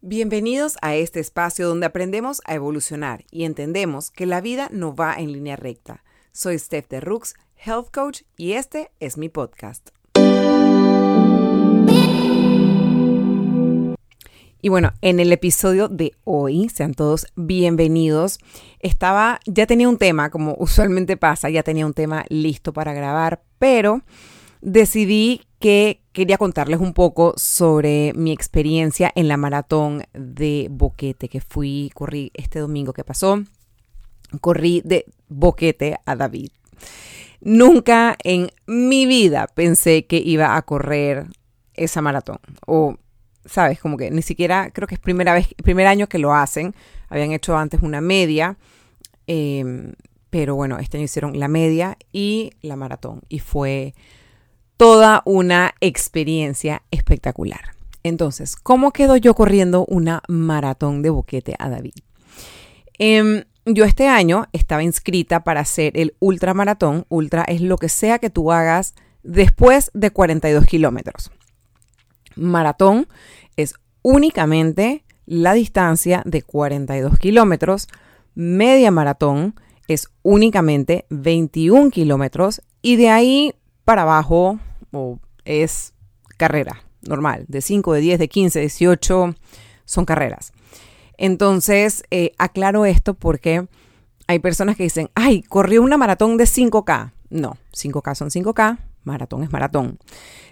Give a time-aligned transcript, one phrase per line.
[0.00, 5.16] Bienvenidos a este espacio donde aprendemos a evolucionar y entendemos que la vida no va
[5.16, 6.04] en línea recta.
[6.30, 9.88] Soy Steph de Rooks, Health Coach, y este es mi podcast.
[14.60, 18.38] Y bueno, en el episodio de hoy, sean todos bienvenidos.
[18.78, 23.42] Estaba, ya tenía un tema, como usualmente pasa, ya tenía un tema listo para grabar,
[23.58, 24.02] pero
[24.60, 31.40] decidí que quería contarles un poco sobre mi experiencia en la maratón de Boquete que
[31.40, 33.42] fui, corrí este domingo que pasó.
[34.40, 36.50] Corrí de Boquete a David.
[37.40, 41.26] Nunca en mi vida pensé que iba a correr
[41.74, 42.38] esa maratón.
[42.66, 42.96] O,
[43.44, 46.74] sabes, como que ni siquiera creo que es primera vez, primer año que lo hacen.
[47.08, 48.58] Habían hecho antes una media.
[49.26, 49.94] Em,
[50.30, 53.22] pero bueno, este año hicieron la media y la maratón.
[53.28, 53.94] Y fue
[54.78, 57.60] toda una experiencia espectacular.
[58.04, 61.94] Entonces, ¿cómo quedo yo corriendo una maratón de boquete a David?
[62.98, 67.06] Em, yo este año estaba inscrita para hacer el ultramaratón.
[67.08, 68.94] Ultra es lo que sea que tú hagas
[69.24, 71.32] después de 42 kilómetros.
[72.36, 73.08] Maratón
[73.56, 77.88] es únicamente la distancia de 42 kilómetros.
[78.36, 79.56] Media maratón
[79.88, 82.62] es únicamente 21 kilómetros.
[82.80, 84.60] Y de ahí para abajo
[84.92, 85.94] o es
[86.36, 89.34] carrera normal, de 5, de 10, de 15, de 18,
[89.84, 90.52] son carreras.
[91.16, 93.66] Entonces, eh, aclaro esto porque
[94.26, 97.12] hay personas que dicen, ay, corrió una maratón de 5K.
[97.30, 99.98] No, 5K son 5K, maratón es maratón.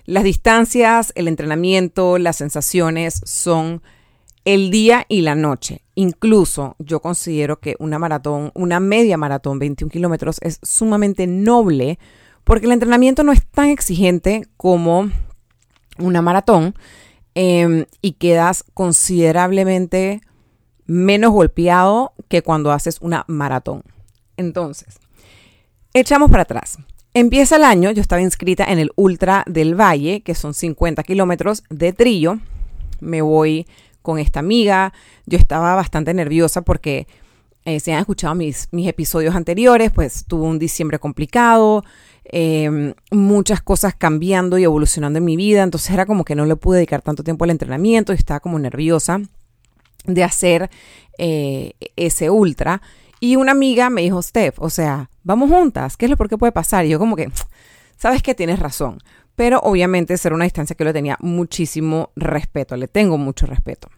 [0.05, 3.83] Las distancias, el entrenamiento, las sensaciones son
[4.45, 5.83] el día y la noche.
[5.95, 11.99] Incluso yo considero que una maratón, una media maratón, 21 kilómetros, es sumamente noble
[12.47, 15.11] porque el entrenamiento no es tan exigente como
[15.99, 16.77] una maratón
[17.35, 20.21] em, y quedas considerablemente
[20.87, 23.83] menos golpeado que cuando haces una maratón.
[24.37, 25.01] Entonces,
[25.93, 26.79] echamos para atrás.
[27.15, 31.65] Empieza el año, yo estaba inscrita en el Ultra del Valle, que son 50 kilómetros
[31.69, 32.39] de trillo.
[33.01, 33.67] Me voy
[34.03, 34.93] con esta amiga.
[35.25, 37.09] Yo estaba bastante nerviosa porque
[37.65, 41.83] eh, si han escuchado mis, mis episodios anteriores, pues tuve un diciembre complicado.
[42.29, 46.57] Em, muchas cosas cambiando y evolucionando en mi vida, entonces era como que no le
[46.57, 49.21] pude dedicar tanto tiempo al entrenamiento y estaba como nerviosa
[50.07, 50.69] de hacer
[51.19, 52.83] eh, ese ultra.
[53.21, 56.37] Y una amiga me dijo, Steph, o sea, vamos juntas, ¿qué es lo por qué
[56.37, 56.85] puede pasar?
[56.85, 57.31] Y yo como que,
[57.97, 58.99] sabes que tienes razón,
[59.37, 63.89] pero obviamente será una distancia que yo le tenía muchísimo respeto, le tengo mucho respeto.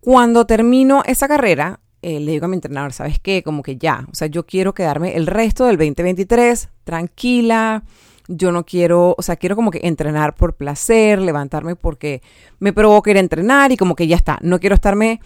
[0.00, 3.42] Cuando termino esa carrera, eh, le digo a mi entrenador, ¿sabes qué?
[3.42, 7.82] Como que ya, o sea, yo quiero quedarme el resto del 2023 tranquila,
[8.28, 12.22] yo no quiero, o sea, quiero como que entrenar por placer, levantarme porque
[12.60, 15.20] me provoca ir a entrenar y como que ya está, no quiero estarme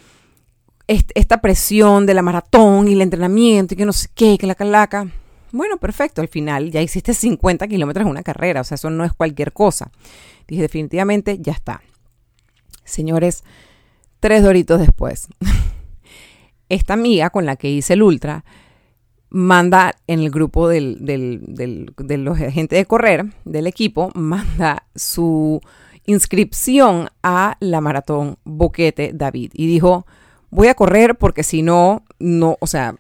[0.86, 4.54] esta presión de la maratón y el entrenamiento y que no sé qué, que la
[4.54, 5.08] calaca.
[5.50, 9.04] Bueno, perfecto, al final ya hiciste 50 kilómetros en una carrera, o sea, eso no
[9.04, 9.90] es cualquier cosa.
[10.48, 11.82] Dije, definitivamente, ya está.
[12.84, 13.44] Señores,
[14.20, 15.28] tres doritos después.
[16.72, 18.44] Esta amiga con la que hice el ultra
[19.28, 20.80] manda en el grupo de
[22.18, 25.60] los agentes de correr del equipo, manda su
[26.04, 30.06] inscripción a la maratón Boquete David y dijo,
[30.50, 32.96] voy a correr porque si no, no, o sea,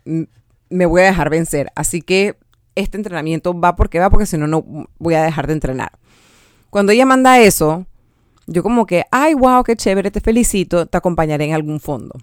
[0.70, 1.70] me voy a dejar vencer.
[1.74, 2.36] Así que
[2.74, 4.64] este entrenamiento va porque va, porque si no, no
[4.98, 5.92] voy a dejar de entrenar.
[6.70, 7.84] Cuando ella manda eso,
[8.46, 12.18] yo como que, ay, wow, qué chévere, te felicito, te acompañaré en algún fondo.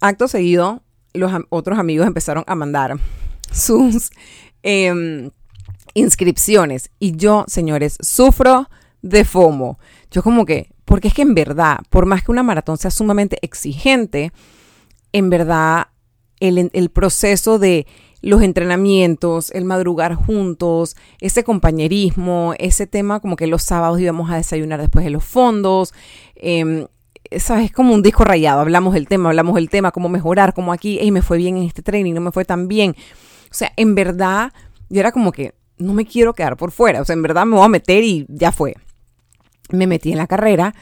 [0.00, 0.82] Acto seguido,
[1.12, 2.98] los otros amigos empezaron a mandar
[3.50, 4.10] sus
[4.62, 5.30] em,
[5.94, 6.90] inscripciones.
[6.98, 8.68] Y yo, señores, sufro
[9.02, 9.78] de FOMO.
[10.10, 13.38] Yo como que, porque es que en verdad, por más que una maratón sea sumamente
[13.42, 14.32] exigente,
[15.12, 15.88] en verdad
[16.40, 17.86] el, el proceso de
[18.20, 24.36] los entrenamientos, el madrugar juntos, ese compañerismo, ese tema como que los sábados íbamos a
[24.36, 25.94] desayunar después de los fondos,
[26.34, 26.86] eh,
[27.30, 28.60] es como un disco rayado.
[28.60, 31.64] Hablamos del tema, hablamos del tema, cómo mejorar, cómo aquí, y me fue bien en
[31.64, 32.94] este training, no me fue tan bien.
[33.50, 34.52] O sea, en verdad,
[34.88, 37.00] yo era como que no me quiero quedar por fuera.
[37.00, 38.74] O sea, en verdad me voy a meter y ya fue.
[39.70, 40.74] Me metí en la carrera,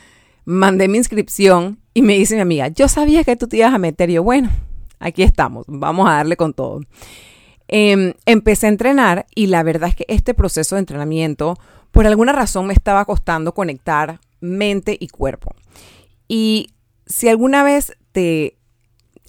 [0.45, 3.79] mandé mi inscripción y me dice mi amiga, yo sabía que tú te ibas a
[3.79, 4.11] meter.
[4.11, 4.51] Y yo, bueno,
[4.99, 6.81] aquí estamos, vamos a darle con todo.
[7.69, 11.59] Em, empecé a entrenar y la verdad es que este proceso de entrenamiento,
[11.91, 15.55] por alguna razón, me estaba costando conectar mente y cuerpo.
[16.29, 16.71] Y
[17.07, 18.57] si alguna vez te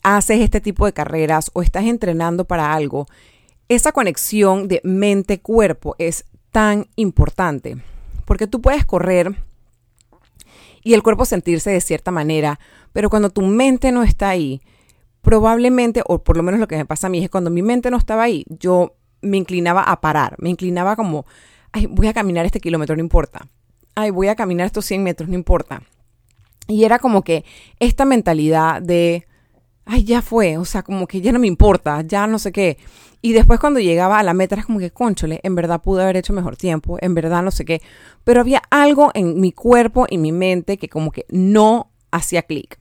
[0.04, 3.08] haces este tipo de carreras o estás entrenando para algo,
[3.70, 7.78] esa conexión de mente-cuerpo es tan importante
[8.28, 9.36] porque tú puedes correr
[10.84, 12.60] y el cuerpo sentirse de cierta manera,
[12.92, 14.62] pero cuando tu mente no está ahí,
[15.22, 17.62] probablemente, o por lo menos lo que me pasa a mí es que cuando mi
[17.62, 21.26] mente no estaba ahí, yo me inclinaba a parar, me inclinaba como,
[21.72, 23.48] ay, voy a caminar este kilómetro, no importa,
[23.96, 25.84] ay, voy a caminar estos 100 metros, no importa.
[26.68, 27.46] Y era como que
[27.80, 29.26] esta mentalidad de,
[29.86, 32.78] ay, ya fue, o sea, como que ya no me importa, ya no sé qué.
[33.22, 36.18] Y después cuando llegaba a la meta era como que, conchole, en verdad pude haber
[36.18, 37.82] hecho mejor tiempo, en verdad no sé qué.
[38.24, 42.80] Pero había algo en mi cuerpo y mi mente que como que no hacía clic.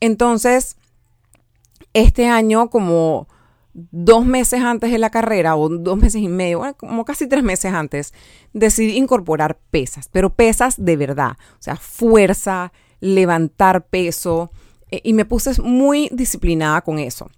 [0.00, 0.76] Entonces,
[1.94, 3.28] este año como
[3.72, 7.72] dos meses antes de la carrera, o dos meses y medio, como casi tres meses
[7.72, 8.14] antes,
[8.52, 12.72] decidí incorporar pesas, pero pesas de verdad, o sea, fuerza,
[13.06, 14.50] levantar peso,
[14.90, 17.30] eh, y me puse muy disciplinada con eso.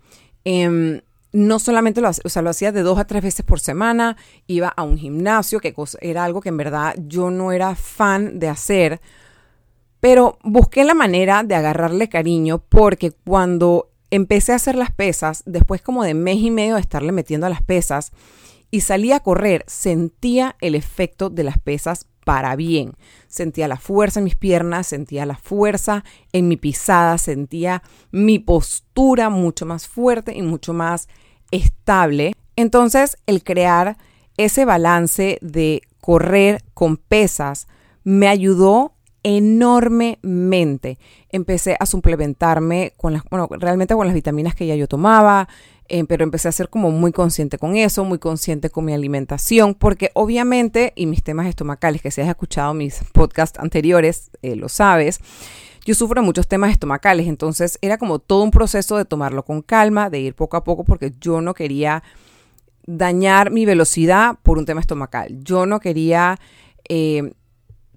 [0.44, 1.00] Em,
[1.32, 4.16] no solamente lo hacía, o sea, lo hacía de dos a tres veces por semana,
[4.46, 8.48] iba a un gimnasio, que era algo que en verdad yo no era fan de
[8.48, 9.00] hacer,
[10.00, 15.82] pero busqué la manera de agarrarle cariño porque cuando empecé a hacer las pesas, después
[15.82, 18.12] como de mes y medio de estarle metiendo a las pesas
[18.70, 22.92] y salí a correr, sentía el efecto de las pesas para bien.
[23.26, 26.04] Sentía la fuerza en mis piernas, sentía la fuerza
[26.34, 31.08] en mi pisada, sentía mi postura mucho más fuerte y mucho más
[31.50, 32.34] estable.
[32.54, 33.96] Entonces, el crear
[34.36, 37.66] ese balance de correr con pesas
[38.04, 38.92] me ayudó
[39.22, 40.98] enormemente.
[41.30, 45.48] Empecé a suplementarme con las, bueno, realmente con las vitaminas que ya yo tomaba,
[45.88, 49.74] eh, pero empecé a ser como muy consciente con eso, muy consciente con mi alimentación,
[49.74, 54.68] porque obviamente, y mis temas estomacales, que si has escuchado mis podcasts anteriores, eh, lo
[54.68, 55.20] sabes,
[55.84, 60.10] yo sufro muchos temas estomacales, entonces era como todo un proceso de tomarlo con calma,
[60.10, 62.02] de ir poco a poco, porque yo no quería
[62.86, 65.42] dañar mi velocidad por un tema estomacal.
[65.42, 66.38] Yo no quería
[66.88, 67.32] eh,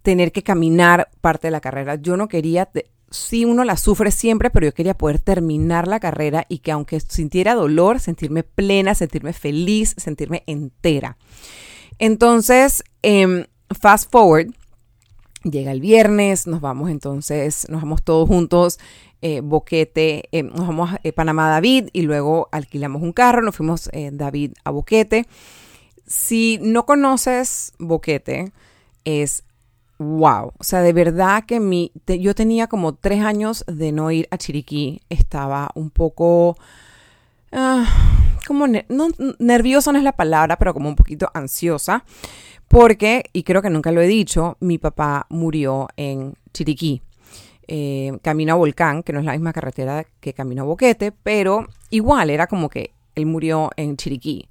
[0.02, 1.96] tener que caminar parte de la carrera.
[1.96, 2.70] Yo no quería
[3.12, 7.00] sí uno la sufre siempre, pero yo quería poder terminar la carrera y que aunque
[7.00, 11.18] sintiera dolor, sentirme plena, sentirme feliz, sentirme entera.
[12.00, 13.46] Entonces, em,
[13.80, 14.48] fast forward,
[15.44, 18.80] llega el viernes, nos vamos entonces, nos vamos todos juntos,
[19.22, 23.56] eh, Boquete, em, nos vamos a eh, Panamá David y luego alquilamos un carro, nos
[23.56, 25.28] fuimos eh, David a Boquete.
[26.08, 28.52] Si no conoces Boquete,
[29.06, 29.44] es
[30.02, 30.54] wow.
[30.58, 34.38] O sea, de verdad que mi, yo tenía como tres años de no ir a
[34.38, 35.02] Chiriquí.
[35.10, 36.58] Estaba un poco...
[37.52, 37.84] Uh,
[38.48, 39.10] como no,
[39.40, 42.04] nerviosa no es la palabra, pero como un poquito ansiosa.
[42.68, 47.02] Porque, y creo que nunca lo he dicho, mi papá murió en Chiriquí.
[47.68, 51.68] Eh, camino a Volcán, que no es la misma carretera que camino a Boquete, pero
[51.90, 54.50] igual era como que él murió en Chiriquí.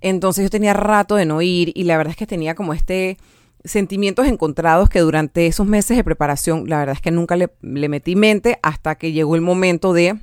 [0.00, 3.18] Entonces yo tenía rato de no ir y la verdad es que tenía como este
[3.64, 8.16] sentimientos encontrados que durante esos meses de preparación, la verdad es que nunca le, metí
[8.16, 10.18] mente hasta que llegó el momento de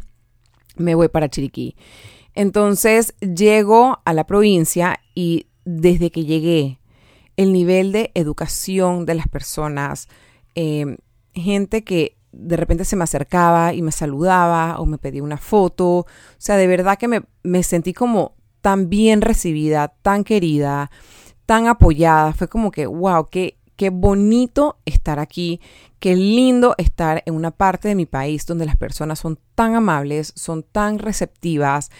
[0.77, 1.75] me voy para Chiriquí.
[2.33, 6.79] Entonces llego a la provincia y desde que llegué,
[7.37, 10.07] el nivel de educación de las personas,
[10.53, 10.97] em,
[11.33, 15.99] gente que de repente se me acercaba y me saludaba o me pedía una foto,
[15.99, 16.05] o
[16.37, 20.91] sea, de verdad que me, me sentí como tan bien recibida, tan querida
[21.45, 22.33] tan apoyada.
[22.33, 25.61] Fue como que, wow, qué, qué bonito estar aquí,
[25.99, 30.33] qué lindo estar en una parte de mi país donde las personas son tan amables,
[30.35, 31.91] son tan receptivas,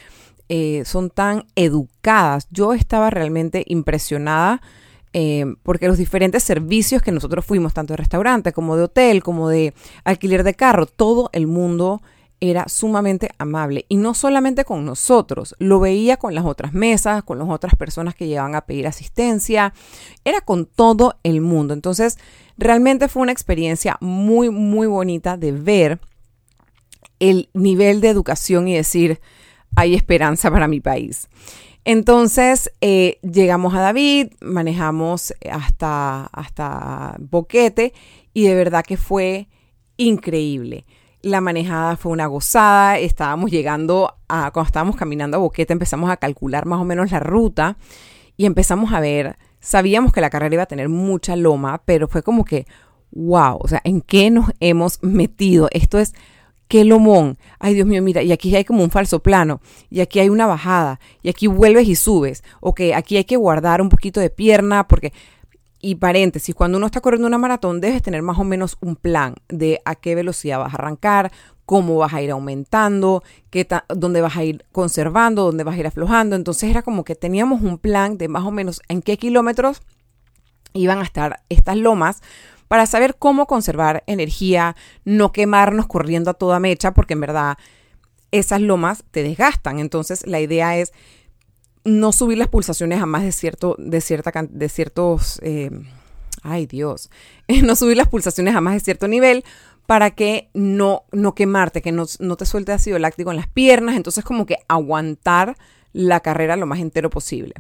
[0.50, 2.48] eh, son tan educadas.
[2.52, 4.62] Yo estaba realmente impresionada.
[5.18, 9.48] Eh, porque los diferentes servicios que nosotros fuimos, tanto de restaurante como de hotel, como
[9.48, 9.74] de
[10.04, 12.02] alquiler de carro, todo el mundo
[12.40, 17.40] era sumamente amable y no solamente con nosotros, lo veía con las otras mesas, con
[17.40, 19.74] las otras personas que llegaban a pedir asistencia,
[20.24, 21.74] era con todo el mundo.
[21.74, 22.18] Entonces,
[22.58, 26.00] realmente fue una experiencia muy, muy bonita de ver
[27.20, 29.20] el nivel de educación y decir,
[29.76, 31.28] hay esperanza para mi país.
[31.86, 37.94] Entonces eh, llegamos a David, manejamos hasta, hasta Boquete
[38.34, 39.48] y de verdad que fue
[39.96, 40.86] increíble.
[41.26, 43.00] La manejada fue una gozada.
[43.00, 47.20] Estábamos llegando a, cuando estábamos caminando a Boquete, empezamos a calcular más o menos la
[47.20, 47.78] ruta
[48.38, 49.36] y empezamos a ver.
[49.60, 52.68] Sabíamos que la carrera iba a tener mucha loma, pero fue como que,
[53.10, 55.68] wow, o sea, ¿en qué nos hemos metido?
[55.72, 56.14] Esto es
[56.68, 57.40] qué lomón.
[57.58, 60.46] Ay, Dios mío, mira, y aquí hay como un falso plano, y aquí hay una
[60.46, 62.44] bajada, y aquí vuelves y subes.
[62.60, 65.12] Ok, aquí hay que guardar un poquito de pierna, porque
[65.86, 69.36] y paréntesis, cuando uno está corriendo una maratón debes tener más o menos un plan
[69.50, 71.32] de a qué velocidad vas a arrancar,
[71.68, 75.86] cómo vas a ir aumentando, qué dónde vas a ir conservando, dónde vas a ir
[75.86, 76.36] aflojando.
[76.36, 79.84] Entonces era como que teníamos un plan de más o menos en qué kilómetros
[80.74, 82.24] iban a estar estas lomas
[82.68, 87.58] para saber cómo conservar energía, no quemarnos corriendo a toda mecha, porque en verdad
[88.32, 89.78] esas lomas te desgastan.
[89.78, 90.94] Entonces la idea es
[91.86, 95.70] no subir las pulsaciones a más de cierto, de cierta, de ciertos, eh,
[96.44, 97.10] ay Dios,
[97.64, 99.46] no subir las pulsaciones a más de cierto nivel
[99.86, 103.96] para que no, no quemarte, que no, no te suelte ácido láctico en las piernas.
[103.96, 105.56] Entonces como que aguantar
[105.94, 107.54] la carrera lo más entero posible.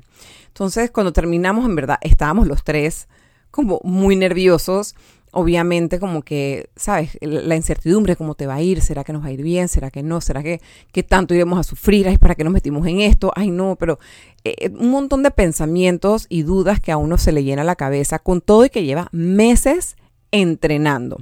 [0.47, 3.07] Entonces, cuando terminamos, en verdad, estábamos los tres
[3.49, 4.95] como muy nerviosos.
[5.37, 7.17] Obviamente, como que, ¿sabes?
[7.19, 9.67] La incertidumbre, cómo te va a ir, ¿será que nos va a ir bien?
[9.67, 10.21] ¿Será que no?
[10.21, 10.61] ¿Será que,
[11.03, 12.07] tanto iremos a sufrir?
[12.19, 13.33] ¿para qué nos metimos en esto?
[13.35, 13.99] Ay, no, pero
[14.45, 17.75] eh, eh, un montón de pensamientos y dudas que a uno se le llena la
[17.75, 19.97] cabeza con todo y que lleva meses
[20.31, 21.17] entrenando.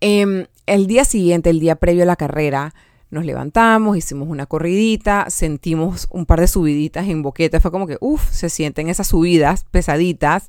[0.00, 2.74] Em, el día siguiente, el día previo a la carrera,
[3.10, 7.98] nos levantamos, hicimos una corridita, sentimos un par de subiditas en boqueta, fue como que,
[8.00, 10.48] uff, se sienten esas subidas pesaditas.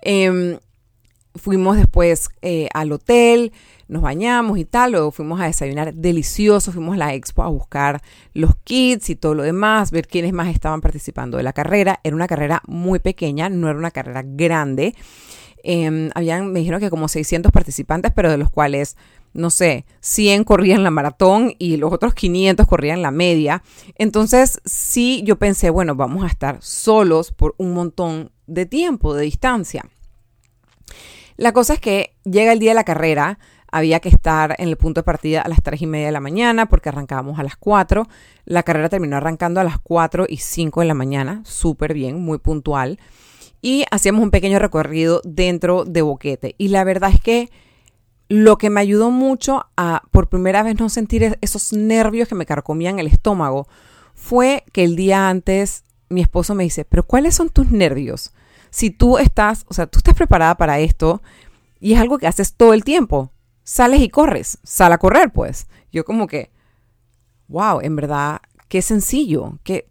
[0.00, 0.58] Em,
[1.36, 3.52] fuimos después eh, al hotel,
[3.88, 8.02] nos bañamos y tal, luego fuimos a desayunar delicioso, fuimos a la expo a buscar
[8.34, 12.00] los kits y todo lo demás, ver quiénes más estaban participando de la carrera.
[12.02, 14.94] Era una carrera muy pequeña, no era una carrera grande.
[15.62, 18.96] Em, habían, me dijeron que como 600 participantes, pero de los cuales
[19.36, 23.62] no sé, 100 corrían la maratón y los otros 500 corrían la media.
[23.96, 29.24] Entonces, sí, yo pensé, bueno, vamos a estar solos por un montón de tiempo, de
[29.24, 29.84] distancia.
[31.36, 33.38] La cosa es que llega el día de la carrera,
[33.70, 36.20] había que estar en el punto de partida a las 3 y media de la
[36.20, 38.06] mañana porque arrancábamos a las 4.
[38.44, 42.38] La carrera terminó arrancando a las 4 y 5 de la mañana, súper bien, muy
[42.38, 42.98] puntual.
[43.60, 46.54] Y hacíamos un pequeño recorrido dentro de Boquete.
[46.58, 47.50] Y la verdad es que
[48.28, 52.46] lo que me ayudó mucho a por primera vez no sentir esos nervios que me
[52.46, 53.68] carcomían el estómago
[54.14, 58.32] fue que el día antes mi esposo me dice, pero ¿cuáles son tus nervios?
[58.70, 61.22] Si tú estás, o sea, tú estás preparada para esto
[61.80, 63.32] y es algo que haces todo el tiempo,
[63.64, 65.66] sales y corres, sal a correr pues.
[65.92, 66.50] Yo como que,
[67.48, 69.88] wow, en verdad, qué sencillo, que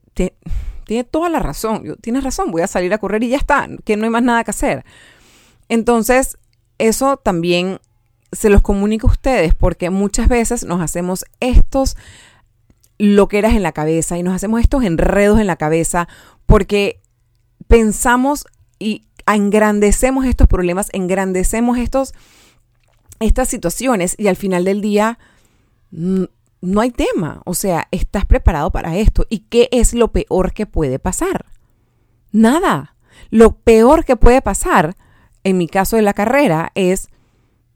[0.86, 3.68] tiene toda la razón, yo, tienes razón, voy a salir a correr y ya está,
[3.84, 4.86] que no hay más nada que hacer.
[5.68, 6.38] Entonces,
[6.78, 7.80] eso también
[8.32, 11.98] se los comunico a ustedes porque muchas veces nos hacemos estos
[12.98, 16.08] loqueras en la cabeza y nos hacemos estos enredos en la cabeza
[16.46, 17.02] porque
[17.68, 18.46] pensamos
[18.80, 22.14] y engrandecemos estos problemas, engrandecemos estos,
[23.20, 25.18] estas situaciones y al final del día
[25.92, 26.24] mm,
[26.62, 27.42] no hay tema.
[27.46, 29.26] O sea, estás preparado para esto.
[29.30, 31.46] ¿Y qué es lo peor que puede pasar?
[32.32, 32.96] Nada.
[33.30, 34.96] Lo peor que puede pasar,
[35.44, 37.08] en mi caso de la carrera, es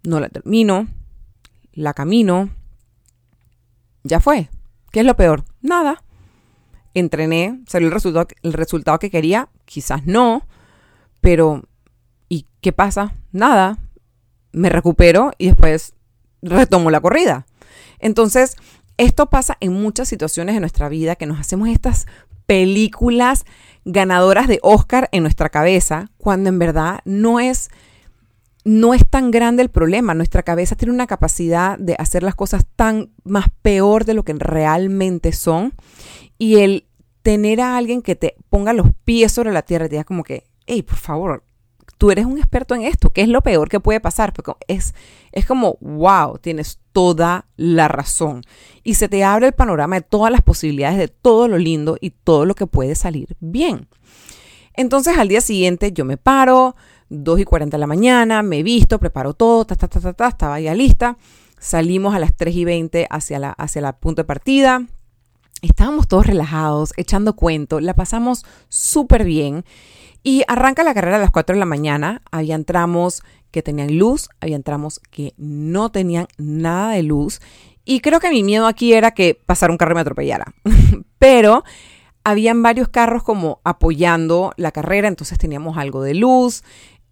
[0.03, 0.87] no la termino,
[1.73, 2.49] la camino,
[4.03, 4.49] ya fue.
[4.91, 5.45] ¿Qué es lo peor?
[5.61, 6.03] Nada.
[6.93, 10.47] Entrené, salió el resultado, el resultado que quería, quizás no,
[11.21, 11.63] pero
[12.27, 13.13] ¿y qué pasa?
[13.31, 13.77] Nada.
[14.51, 15.93] Me recupero y después
[16.41, 17.45] retomo la corrida.
[17.99, 18.55] Entonces,
[18.97, 22.07] esto pasa en muchas situaciones de nuestra vida que nos hacemos estas
[22.45, 23.45] películas
[23.85, 27.69] ganadoras de Oscar en nuestra cabeza, cuando en verdad no es
[28.65, 30.13] no es tan grande el problema.
[30.13, 34.33] Nuestra cabeza tiene una capacidad de hacer las cosas tan más peor de lo que
[34.33, 35.73] realmente son.
[36.37, 36.85] Y el
[37.21, 40.23] tener a alguien que te ponga los pies sobre la tierra y te diga como
[40.23, 41.43] que, hey, por favor,
[41.97, 44.33] tú eres un experto en esto, ¿qué es lo peor que puede pasar?
[44.33, 44.95] Porque es,
[45.31, 48.43] es como, wow, tienes toda la razón.
[48.83, 52.11] Y se te abre el panorama de todas las posibilidades, de todo lo lindo y
[52.11, 53.87] todo lo que puede salir bien.
[54.73, 56.75] Entonces al día siguiente yo me paro,
[57.09, 60.59] 2 y 40 de la mañana, me visto, preparo todo, ta, ta, ta, ta, estaba
[60.59, 61.17] ya lista.
[61.59, 64.85] Salimos a las 3 y 20 hacia la, hacia la punto de partida.
[65.61, 69.65] Estábamos todos relajados, echando cuento, la pasamos súper bien.
[70.23, 72.21] Y arranca la carrera a las 4 de la mañana.
[72.31, 77.41] Habían tramos que tenían luz, habían tramos que no tenían nada de luz.
[77.85, 80.53] Y creo que mi miedo aquí era que pasara un carro y me atropellara.
[81.19, 81.63] Pero
[82.23, 86.63] habían varios carros como apoyando la carrera, entonces teníamos algo de luz.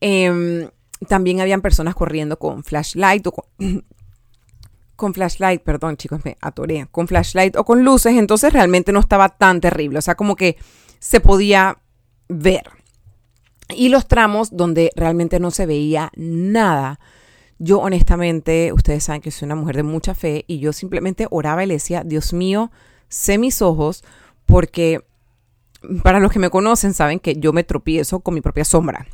[0.02, 0.70] Em,
[1.08, 3.34] también habían personas corriendo con flashlight o
[4.96, 9.30] con, flashlight, perdón chicos, me atoré, con flashlight o con luces, entonces realmente no estaba
[9.30, 10.58] tan terrible, o sea, como que
[11.00, 11.80] se podía
[12.28, 12.77] ver.
[13.76, 17.00] Y los tramos donde realmente no se veía nada.
[17.60, 21.64] Yo honestamente, ustedes saben que soy una mujer de mucha fe y yo simplemente oraba
[21.64, 22.72] y le decía, Dios mío,
[23.10, 24.04] sé mis ojos
[24.46, 25.04] porque
[26.04, 29.08] para los que me conocen saben que yo me tropiezo con mi propia sombra.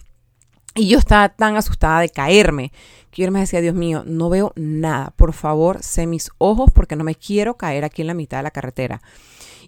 [0.75, 2.72] Y yo estaba tan asustada de caerme
[3.12, 5.13] que yo me decía, Dios mío, no veo nada.
[5.15, 8.43] Por favor, sé mis ojos porque no me quiero caer aquí en la mitad de
[8.43, 9.01] la carretera.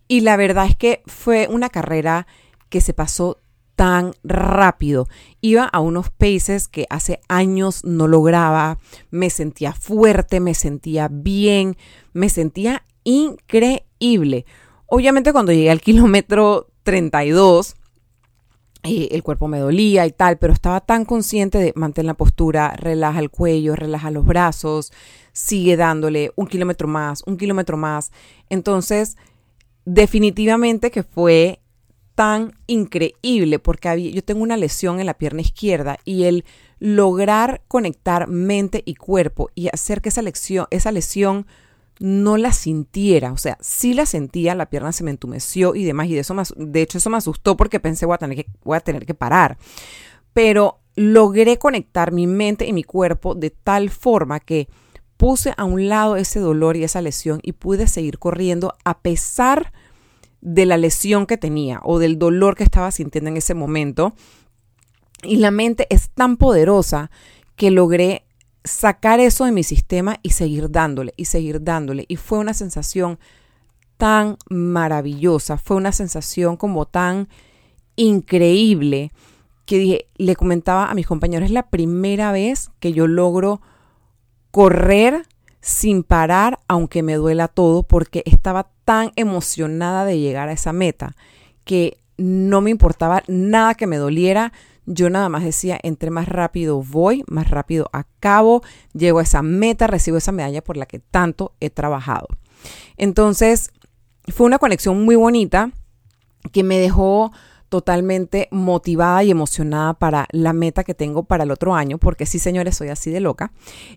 [0.07, 2.25] Y la verdad es que fue una carrera
[2.69, 3.39] que se pasó
[3.75, 5.07] tan rápido.
[5.41, 8.79] Iba a unos paces que hace años no lograba.
[9.11, 11.77] Me sentía fuerte, me sentía bien,
[12.13, 14.45] me sentía increíble.
[14.87, 17.75] Obviamente cuando llegué al kilómetro 32,
[18.83, 22.75] eh, el cuerpo me dolía y tal, pero estaba tan consciente de mantener la postura,
[22.77, 24.93] relaja el cuello, relaja los brazos,
[25.33, 28.11] sigue dándole un kilómetro más, un kilómetro más.
[28.49, 29.17] Entonces,
[29.85, 31.61] definitivamente que fue
[32.15, 36.45] tan increíble porque había, yo tengo una lesión en la pierna izquierda y el
[36.79, 41.45] lograr conectar mente y cuerpo y hacer que esa, lección, esa lesión
[41.99, 46.07] no la sintiera, o sea, sí la sentía, la pierna se me entumeció y demás,
[46.07, 48.75] y de, eso de hecho eso me asustó porque pensé voy a, tener que, voy
[48.75, 49.57] a tener que parar,
[50.33, 54.67] pero logré conectar mi mente y mi cuerpo de tal forma que
[55.17, 59.71] puse a un lado ese dolor y esa lesión y pude seguir corriendo a pesar
[59.71, 59.84] de
[60.45, 64.13] la lesión que tenía o del dolor que estaba sintiendo en ese momento.
[65.23, 67.09] Y la mente es tan poderosa
[67.55, 68.25] que logré
[68.63, 72.05] sacar eso de mi sistema y seguir dándole y seguir dándole.
[72.07, 73.19] Y fue una sensación
[73.97, 77.27] tan maravillosa, fue una sensación como tan
[77.95, 79.11] increíble
[79.65, 83.61] que dije, le comentaba a mis compañeros, es la primera vez que yo logro
[84.51, 85.25] correr
[85.61, 91.15] sin parar, aunque me duela todo, porque estaba tan emocionada de llegar a esa meta
[91.63, 94.53] que no me importaba nada que me doliera,
[94.85, 98.61] yo nada más decía, entre más rápido voy, más rápido acabo,
[98.93, 102.27] llego a esa meta, recibo esa medalla por la que tanto he trabajado.
[102.95, 103.71] Entonces,
[104.27, 105.71] fue una conexión muy bonita
[106.51, 107.31] que me dejó
[107.69, 112.39] totalmente motivada y emocionada para la meta que tengo para el otro año, porque sí,
[112.39, 113.51] señores, soy así de loca.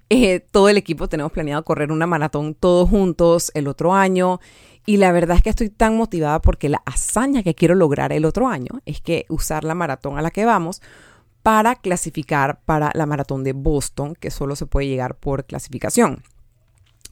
[0.09, 4.41] Eh, todo el equipo tenemos planeado correr una maratón todos juntos el otro año
[4.89, 8.25] y la verdad es que estoy tan motivada porque la hazaña que quiero lograr el
[8.25, 10.81] otro año es que usar la maratón a la que vamos
[11.43, 16.23] para clasificar para la maratón de Boston, que solo se puede llegar por clasificación.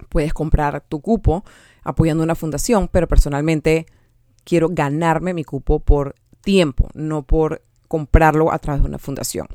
[0.08, 1.44] Puedes comprar tu cupo
[1.84, 3.84] apoyando una fundación, pero personalmente
[4.44, 9.48] quiero ganarme mi cupo por tiempo, no por comprarlo a través de una fundación.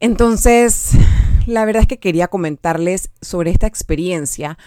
[0.00, 0.94] Entonces,
[1.46, 4.58] la verdad es que quería comentarles sobre esta experiencia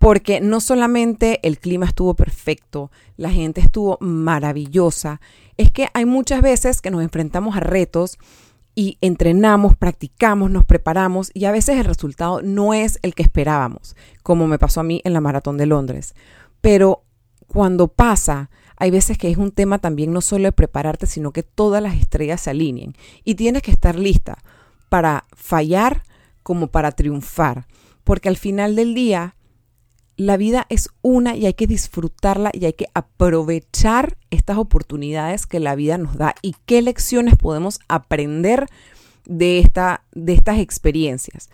[0.00, 5.20] porque no solamente el clima estuvo perfecto, la gente estuvo maravillosa,
[5.58, 8.18] es que hay muchas veces que nos enfrentamos a retos
[8.74, 13.94] y entrenamos, practicamos, nos preparamos y a veces el resultado no es el que esperábamos,
[14.22, 16.14] como me pasó a mí en la maratón de Londres.
[16.62, 17.02] Pero
[17.46, 21.42] cuando pasa, hay veces que es un tema también no solo de prepararte, sino que
[21.42, 24.38] todas las estrellas se alineen y tienes que estar lista
[24.88, 26.04] para fallar
[26.42, 27.66] como para triunfar,
[28.02, 29.36] porque al final del día
[30.16, 35.60] la vida es una y hay que disfrutarla y hay que aprovechar estas oportunidades que
[35.60, 38.66] la vida nos da y qué lecciones podemos aprender
[39.24, 41.48] de, esta, de estas experiencias.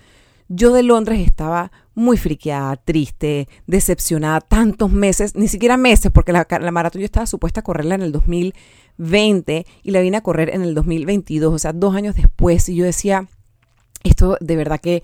[0.49, 6.47] Yo de Londres estaba muy friqueada, triste, decepcionada, tantos meses, ni siquiera meses, porque la,
[6.49, 10.51] la, maratón yo estaba supuesta a correrla en el 2020 y la vine a correr
[10.55, 13.27] en el 2022, o sea, dos años después, y yo decía,
[14.05, 15.03] esto de verdad que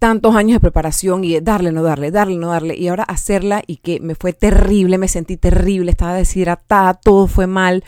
[0.00, 3.62] tantos años de preparación y de darle, no darle, darle, no darle, y ahora hacerla
[3.66, 7.84] y que me fue terrible, me sentí terrible, estaba deshidratada, todo fue mal.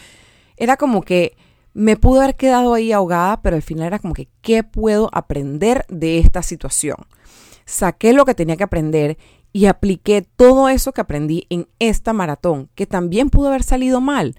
[0.59, 1.37] Era como que
[1.73, 5.87] me pudo haber quedado ahí ahogada, pero al final era como que, ¿qué puedo aprender
[5.89, 6.99] de esta situación?
[7.65, 9.17] Saqué lo que tenía que aprender
[9.51, 14.37] y apliqué todo eso que aprendí en esta maratón, que también pudo haber salido mal,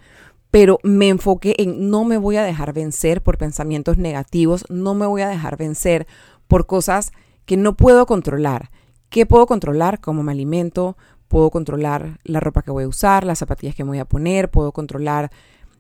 [0.52, 5.08] pero me enfoqué en no me voy a dejar vencer por pensamientos negativos, no me
[5.08, 6.06] voy a dejar vencer
[6.48, 7.12] por cosas
[7.46, 8.70] que no puedo controlar.
[9.10, 10.00] ¿Qué puedo controlar?
[10.00, 14.00] Cómo me alimento, puedo controlar la ropa que voy a usar, las zapatillas que voy
[14.00, 15.32] a poner, puedo controlar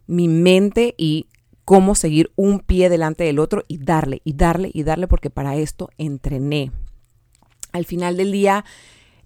[0.07, 1.27] mi mente y
[1.65, 5.55] cómo seguir un pie delante del otro y darle y darle y darle porque para
[5.55, 6.71] esto entrené.
[7.71, 8.65] Al final del día,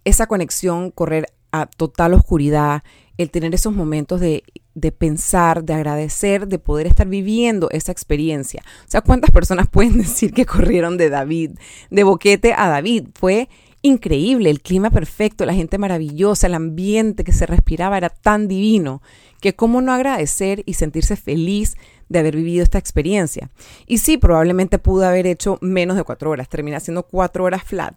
[0.05, 2.83] esa conexión, correr a total oscuridad,
[3.17, 4.43] el tener esos momentos de
[4.77, 8.61] de pensar, de agradecer, de poder estar viviendo esa experiencia.
[8.81, 11.51] O sea, ¿cuántas personas pueden decir que corrieron de David,
[11.89, 13.07] de Boquete a David?
[13.15, 13.49] Fue
[13.81, 19.01] increíble, el clima perfecto, la gente maravillosa, el ambiente que se respiraba era tan divino
[19.41, 21.75] que cómo no agradecer y sentirse feliz
[22.07, 23.49] de haber vivido esta experiencia.
[23.87, 27.95] Y sí, probablemente pudo haber hecho menos de cuatro horas, termina siendo cuatro horas flat,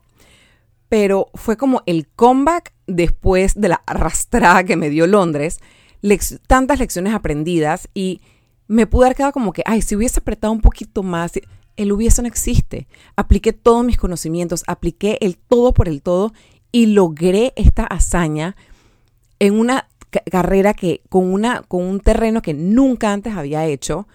[0.89, 5.61] pero fue como el comeback después de la arrastrada que me dio Londres
[6.47, 8.21] tantas lecciones aprendidas y
[8.69, 11.33] me pude haber quedado como que, ay, si hubiese apretado un poquito más,
[11.77, 12.87] el hubiese no existe.
[13.17, 16.33] Apliqué todos mis conocimientos, apliqué el todo por el todo
[16.73, 18.57] y logré esta hazaña
[19.39, 19.89] en una
[20.31, 24.09] carrera que con una con un terreno que nunca antes había hecho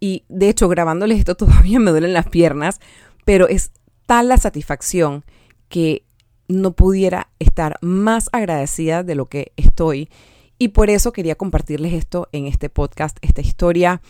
[0.00, 2.80] y de hecho grabándoles esto todavía me duelen las piernas,
[3.24, 3.70] pero es
[4.06, 5.24] tal la satisfacción
[5.68, 6.04] que
[6.48, 10.08] no pudiera estar más agradecida de lo que estoy
[10.58, 14.00] y por eso quería compartirles esto en este podcast, esta historia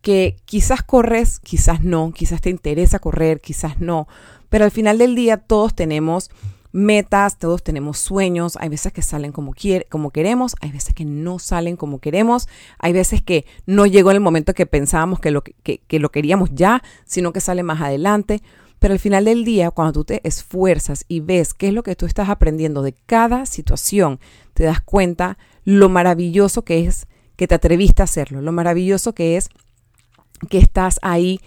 [0.00, 4.08] que quizás corres, quizás no, quizás te interesa correr, quizás no,
[4.48, 6.30] pero al final del día todos tenemos
[6.72, 9.52] metas, todos tenemos sueños, hay veces que salen como,
[9.88, 14.20] como queremos, hay veces que no salen como queremos, hay veces que no llegó el
[14.20, 18.42] momento que pensábamos que lo, que, que lo queríamos ya, sino que sale más adelante.
[18.78, 21.96] Pero al final del día, cuando tú te esfuerzas y ves qué es lo que
[21.96, 24.20] tú estás aprendiendo de cada situación,
[24.54, 25.36] te das cuenta
[25.68, 29.50] lo maravilloso que es que te atreviste a hacerlo, lo maravilloso que es
[30.48, 31.40] que estás ahí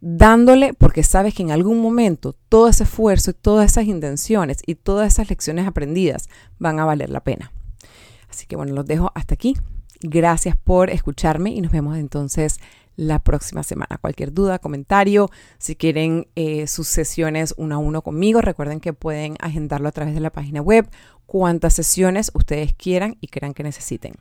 [0.00, 4.74] dándole porque sabes que en algún momento todo ese esfuerzo y todas esas intenciones y
[4.74, 7.52] todas esas lecciones aprendidas van a valer la pena.
[8.28, 9.56] Así que bueno, los dejo hasta aquí.
[10.00, 12.58] Gracias por escucharme y nos vemos entonces
[12.98, 13.96] la próxima semana.
[13.98, 19.36] Cualquier duda, comentario, si quieren eh, sus sesiones uno a uno conmigo, recuerden que pueden
[19.40, 20.90] agendarlo a través de la página web,
[21.24, 24.14] cuantas sesiones ustedes quieran y crean que necesiten.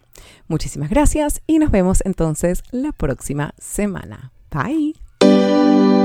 [0.47, 4.31] Muchísimas gracias y nos vemos entonces la próxima semana.
[4.51, 5.96] Bye.